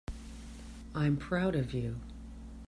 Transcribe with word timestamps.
I'm 0.95 1.15
proud 1.15 1.53
of 1.55 1.75
you. 1.75 1.99